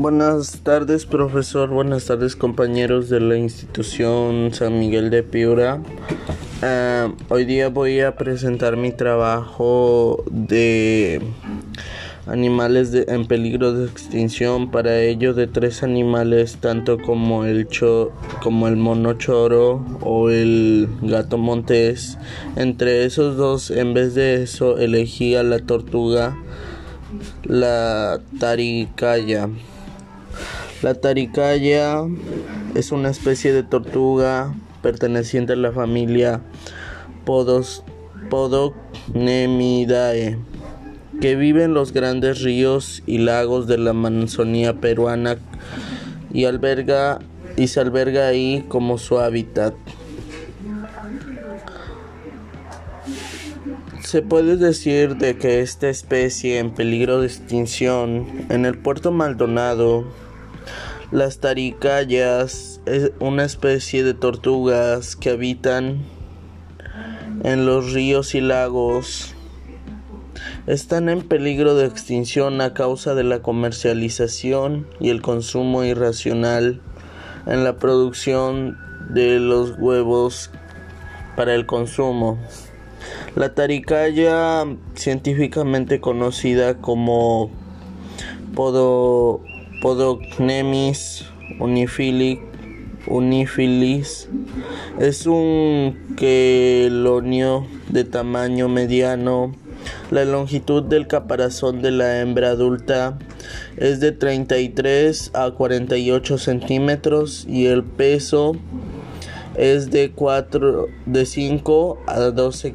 Buenas 0.00 0.60
tardes, 0.62 1.04
profesor. 1.04 1.68
Buenas 1.68 2.06
tardes, 2.06 2.34
compañeros 2.34 3.10
de 3.10 3.20
la 3.20 3.36
institución 3.36 4.48
San 4.54 4.78
Miguel 4.78 5.10
de 5.10 5.22
Piura. 5.22 5.82
Uh, 6.62 7.12
hoy 7.28 7.44
día 7.44 7.68
voy 7.68 8.00
a 8.00 8.16
presentar 8.16 8.78
mi 8.78 8.92
trabajo 8.92 10.24
de 10.30 11.20
animales 12.26 12.92
de, 12.92 13.04
en 13.08 13.26
peligro 13.26 13.74
de 13.74 13.84
extinción. 13.84 14.70
Para 14.70 15.02
ello, 15.02 15.34
de 15.34 15.46
tres 15.46 15.82
animales, 15.82 16.56
tanto 16.56 16.96
como 16.96 17.44
el, 17.44 17.68
cho, 17.68 18.10
como 18.42 18.68
el 18.68 18.76
mono 18.76 19.12
choro 19.18 19.84
o 20.00 20.30
el 20.30 20.88
gato 21.02 21.36
montés. 21.36 22.16
Entre 22.56 23.04
esos 23.04 23.36
dos, 23.36 23.70
en 23.70 23.92
vez 23.92 24.14
de 24.14 24.42
eso, 24.44 24.78
elegí 24.78 25.34
a 25.34 25.42
la 25.42 25.58
tortuga, 25.58 26.38
la 27.44 28.18
taricaya. 28.38 29.50
La 30.82 30.94
taricaya 30.94 32.06
es 32.74 32.90
una 32.90 33.10
especie 33.10 33.52
de 33.52 33.62
tortuga 33.62 34.54
perteneciente 34.80 35.52
a 35.52 35.56
la 35.56 35.72
familia 35.72 36.40
Podocnemidae 38.30 40.38
que 41.20 41.36
vive 41.36 41.64
en 41.64 41.74
los 41.74 41.92
grandes 41.92 42.40
ríos 42.40 43.02
y 43.04 43.18
lagos 43.18 43.66
de 43.66 43.76
la 43.76 43.90
Amazonía 43.90 44.80
peruana 44.80 45.36
y 46.32 46.46
alberga 46.46 47.18
y 47.58 47.66
se 47.66 47.80
alberga 47.80 48.28
ahí 48.28 48.64
como 48.68 48.96
su 48.96 49.18
hábitat. 49.18 49.74
Se 54.02 54.22
puede 54.22 54.56
decir 54.56 55.16
de 55.16 55.36
que 55.36 55.60
esta 55.60 55.90
especie 55.90 56.58
en 56.58 56.70
peligro 56.70 57.20
de 57.20 57.26
extinción 57.26 58.46
en 58.48 58.64
el 58.64 58.78
puerto 58.78 59.12
Maldonado 59.12 60.06
las 61.10 61.38
taricayas 61.38 62.80
es 62.86 63.10
una 63.18 63.44
especie 63.44 64.04
de 64.04 64.14
tortugas 64.14 65.16
que 65.16 65.30
habitan 65.30 66.04
en 67.42 67.66
los 67.66 67.92
ríos 67.92 68.36
y 68.36 68.40
lagos. 68.40 69.34
Están 70.68 71.08
en 71.08 71.22
peligro 71.22 71.74
de 71.74 71.86
extinción 71.86 72.60
a 72.60 72.74
causa 72.74 73.14
de 73.14 73.24
la 73.24 73.42
comercialización 73.42 74.86
y 75.00 75.10
el 75.10 75.20
consumo 75.20 75.82
irracional 75.82 76.80
en 77.46 77.64
la 77.64 77.76
producción 77.78 78.78
de 79.08 79.40
los 79.40 79.76
huevos 79.78 80.52
para 81.34 81.54
el 81.54 81.66
consumo. 81.66 82.38
La 83.34 83.54
taricaya, 83.54 84.64
científicamente 84.94 86.00
conocida 86.00 86.76
como 86.76 87.50
Podo 88.54 89.40
Podocnemis 89.80 91.24
unifilis 93.06 94.28
es 94.98 95.26
un 95.26 96.14
quelonio 96.18 97.66
de 97.88 98.04
tamaño 98.04 98.68
mediano. 98.68 99.54
La 100.10 100.26
longitud 100.26 100.82
del 100.82 101.06
caparazón 101.06 101.80
de 101.80 101.92
la 101.92 102.20
hembra 102.20 102.50
adulta 102.50 103.18
es 103.78 104.00
de 104.00 104.12
33 104.12 105.30
a 105.32 105.50
48 105.52 106.36
centímetros 106.36 107.46
y 107.48 107.64
el 107.64 107.82
peso 107.82 108.52
es 109.54 109.90
de 109.90 110.12
4 110.12 110.88
de 111.06 111.24
5 111.24 112.02
a 112.06 112.18
12 112.20 112.74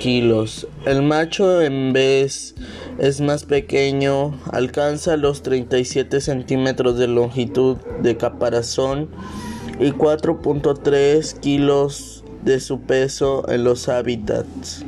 kilos. 0.00 0.66
El 0.86 1.02
macho 1.02 1.62
en 1.62 1.92
vez 1.92 2.56
es 2.98 3.20
más 3.20 3.44
pequeño, 3.44 4.34
alcanza 4.50 5.16
los 5.16 5.42
37 5.42 6.20
centímetros 6.20 6.98
de 6.98 7.06
longitud 7.06 7.76
de 8.02 8.16
caparazón 8.16 9.10
y 9.78 9.92
4.3 9.92 11.38
kilos 11.38 12.24
de 12.42 12.60
su 12.60 12.80
peso 12.80 13.48
en 13.48 13.62
los 13.62 13.88
hábitats. 13.88 14.84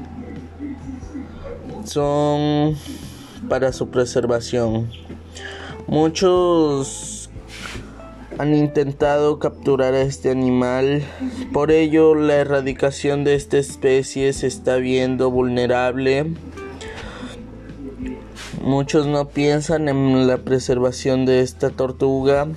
Son 1.84 2.74
para 3.48 3.72
su 3.72 3.90
preservación. 3.90 4.90
Muchos 5.86 7.21
han 8.38 8.54
intentado 8.54 9.38
capturar 9.38 9.94
a 9.94 10.02
este 10.02 10.30
animal, 10.30 11.02
por 11.52 11.70
ello 11.70 12.14
la 12.14 12.36
erradicación 12.36 13.24
de 13.24 13.34
esta 13.34 13.58
especie 13.58 14.32
se 14.32 14.46
está 14.46 14.76
viendo 14.76 15.30
vulnerable. 15.30 16.32
Muchos 18.62 19.06
no 19.06 19.28
piensan 19.28 19.88
en 19.88 20.26
la 20.26 20.38
preservación 20.38 21.26
de 21.26 21.40
esta 21.40 21.70
tortuga. 21.70 22.48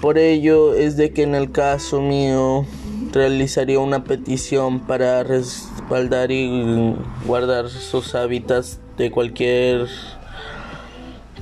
Por 0.00 0.18
ello 0.18 0.74
es 0.74 0.96
de 0.96 1.12
que 1.12 1.22
en 1.22 1.34
el 1.34 1.52
caso 1.52 2.00
mío 2.00 2.66
realizaría 3.12 3.78
una 3.78 4.04
petición 4.04 4.80
para 4.80 5.22
respaldar 5.22 6.32
y 6.32 6.96
guardar 7.26 7.68
sus 7.68 8.14
hábitats 8.14 8.80
de 8.96 9.10
cualquier 9.10 9.86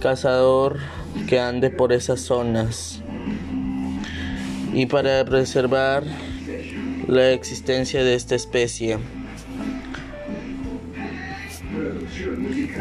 cazador 0.00 0.78
que 1.28 1.38
ande 1.38 1.70
por 1.70 1.92
esas 1.92 2.20
zonas 2.20 3.00
y 4.72 4.86
para 4.86 5.24
preservar 5.24 6.02
la 7.06 7.30
existencia 7.30 8.02
de 8.02 8.14
esta 8.14 8.34
especie. 8.34 8.98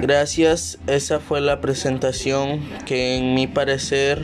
Gracias, 0.01 0.79
esa 0.87 1.19
fue 1.19 1.41
la 1.41 1.61
presentación 1.61 2.61
que 2.85 3.17
en 3.17 3.33
mi 3.33 3.47
parecer 3.47 4.23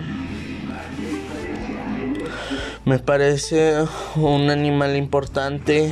me 2.85 2.99
parece 2.99 3.73
un 4.15 4.49
animal 4.49 4.95
importante 4.95 5.91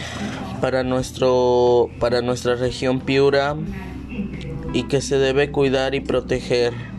para 0.62 0.84
nuestro 0.84 1.90
para 2.00 2.22
nuestra 2.22 2.56
región 2.56 3.02
Piura 3.02 3.56
y 4.74 4.84
que 4.84 5.02
se 5.02 5.18
debe 5.18 5.52
cuidar 5.52 5.96
y 5.96 6.02
proteger. 6.02 6.93